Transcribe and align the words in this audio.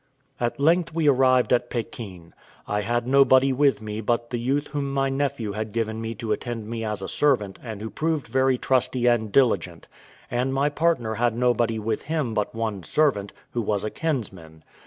At 0.39 0.59
length 0.59 0.95
we 0.95 1.07
arrived 1.07 1.53
at 1.53 1.69
Pekin. 1.69 2.33
I 2.67 2.81
had 2.81 3.05
nobody 3.05 3.53
with 3.53 3.83
me 3.83 4.01
but 4.01 4.31
the 4.31 4.39
youth 4.39 4.69
whom 4.69 4.91
my 4.91 5.09
nephew 5.09 5.51
had 5.51 5.71
given 5.71 6.01
me 6.01 6.15
to 6.15 6.31
attend 6.31 6.67
me 6.67 6.83
as 6.83 7.03
a 7.03 7.07
servant 7.07 7.59
and 7.61 7.81
who 7.83 7.91
proved 7.91 8.25
very 8.25 8.57
trusty 8.57 9.05
and 9.05 9.31
diligent; 9.31 9.87
and 10.31 10.55
my 10.55 10.69
partner 10.69 11.13
had 11.13 11.37
nobody 11.37 11.77
with 11.77 12.01
him 12.01 12.33
but 12.33 12.55
one 12.55 12.81
servant, 12.81 13.31
who 13.51 13.61
was 13.61 13.83
a 13.83 13.91
kinsman. 13.91 14.63